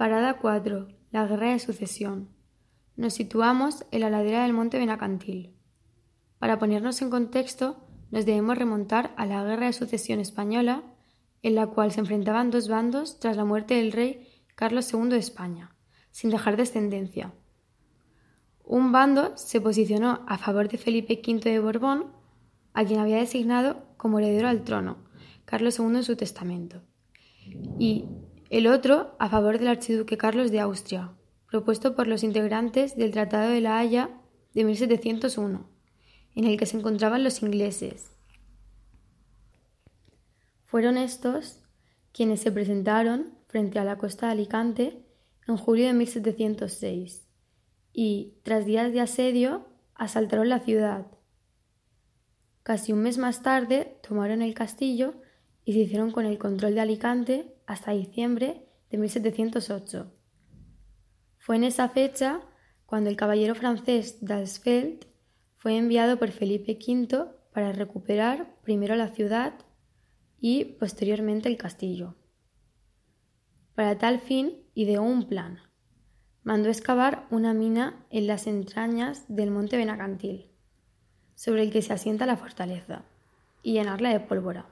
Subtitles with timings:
[0.00, 0.88] Parada 4.
[1.10, 2.30] La Guerra de Sucesión.
[2.96, 5.54] Nos situamos en la ladera del monte Benacantil.
[6.38, 10.84] Para ponernos en contexto, nos debemos remontar a la Guerra de Sucesión española,
[11.42, 15.18] en la cual se enfrentaban dos bandos tras la muerte del rey Carlos II de
[15.18, 15.76] España,
[16.12, 17.34] sin dejar descendencia.
[18.64, 22.06] Un bando se posicionó a favor de Felipe V de Borbón,
[22.72, 24.96] a quien había designado como heredero al trono,
[25.44, 26.80] Carlos II en su testamento,
[27.78, 28.06] y
[28.50, 31.12] el otro a favor del archiduque Carlos de Austria,
[31.48, 34.10] propuesto por los integrantes del Tratado de la Haya
[34.54, 35.70] de 1701,
[36.34, 38.10] en el que se encontraban los ingleses.
[40.64, 41.62] Fueron estos
[42.12, 45.06] quienes se presentaron frente a la costa de Alicante
[45.46, 47.26] en julio de 1706
[47.92, 51.06] y, tras días de asedio, asaltaron la ciudad.
[52.64, 55.14] Casi un mes más tarde tomaron el castillo
[55.64, 60.12] y se hicieron con el control de Alicante hasta diciembre de 1708.
[61.38, 62.42] Fue en esa fecha
[62.86, 65.06] cuando el caballero francés d'Alsfeld
[65.56, 69.54] fue enviado por Felipe V para recuperar primero la ciudad
[70.40, 72.14] y posteriormente el castillo.
[73.74, 75.60] Para tal fin ideó un plan.
[76.42, 80.50] Mandó excavar una mina en las entrañas del monte Benacantil,
[81.34, 83.04] sobre el que se asienta la fortaleza,
[83.62, 84.66] y llenarla de pólvora.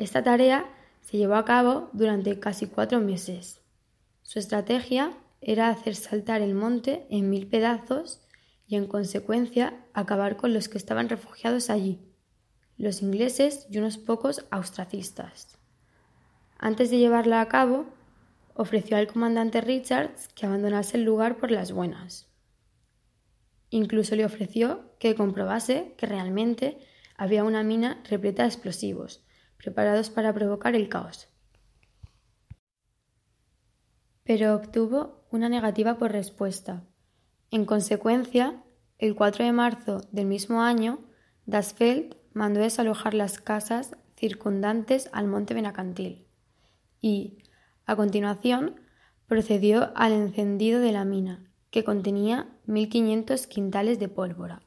[0.00, 0.64] Esta tarea
[1.02, 3.60] se llevó a cabo durante casi cuatro meses.
[4.22, 8.22] Su estrategia era hacer saltar el monte en mil pedazos
[8.66, 12.00] y en consecuencia acabar con los que estaban refugiados allí,
[12.78, 15.58] los ingleses y unos pocos austracistas.
[16.56, 17.84] Antes de llevarla a cabo,
[18.54, 22.26] ofreció al comandante Richards que abandonase el lugar por las buenas.
[23.68, 26.78] Incluso le ofreció que comprobase que realmente
[27.18, 29.22] había una mina repleta de explosivos,
[29.62, 31.28] preparados para provocar el caos.
[34.24, 36.82] Pero obtuvo una negativa por respuesta,
[37.50, 38.62] en consecuencia,
[38.98, 41.00] el 4 de marzo del mismo año,
[41.46, 46.26] Dasfeld mandó desalojar las casas circundantes al monte Benacantil
[47.00, 47.38] y,
[47.86, 48.80] a continuación,
[49.26, 54.62] procedió al encendido de la mina, que contenía 1.500 quintales de pólvora.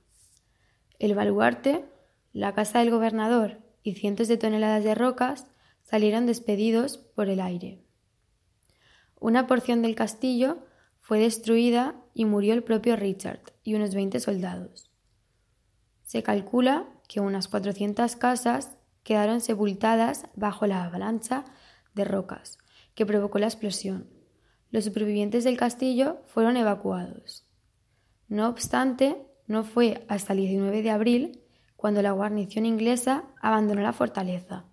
[0.99, 1.85] El baluarte,
[2.33, 5.47] la casa del gobernador y cientos de toneladas de rocas
[5.83, 7.83] salieron despedidos por el aire.
[9.19, 10.65] Una porción del castillo
[10.99, 14.89] fue destruida y murió el propio Richard y unos 20 soldados.
[16.03, 21.45] Se calcula que unas 400 casas quedaron sepultadas bajo la avalancha
[21.93, 22.57] de rocas
[22.95, 24.07] que provocó la explosión.
[24.71, 27.45] Los supervivientes del castillo fueron evacuados.
[28.27, 31.42] No obstante, no fue hasta el 19 de abril
[31.83, 34.63] cuando la guarnición inglesa abandonó la fortaleza,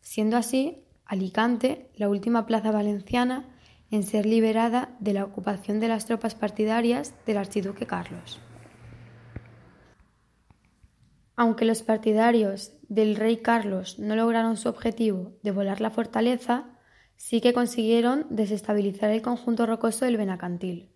[0.00, 3.48] siendo así Alicante la última plaza valenciana
[3.90, 8.40] en ser liberada de la ocupación de las tropas partidarias del archiduque Carlos.
[11.34, 16.78] Aunque los partidarios del rey Carlos no lograron su objetivo de volar la fortaleza,
[17.16, 20.92] sí que consiguieron desestabilizar el conjunto rocoso del Benacantil,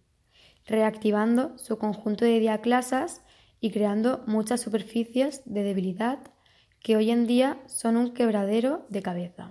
[0.65, 3.23] reactivando su conjunto de diaclasas
[3.61, 6.19] y creando muchas superficies de debilidad
[6.81, 9.51] que hoy en día son un quebradero de cabeza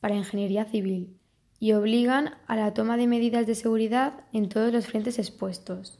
[0.00, 1.16] para ingeniería civil
[1.58, 5.98] y obligan a la toma de medidas de seguridad en todos los frentes expuestos.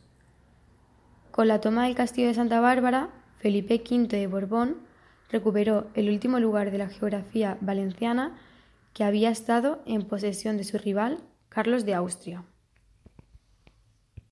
[1.30, 4.78] Con la toma del castillo de Santa Bárbara, Felipe V de Borbón
[5.30, 8.36] recuperó el último lugar de la geografía valenciana
[8.92, 11.18] que había estado en posesión de su rival
[11.48, 12.44] Carlos de Austria.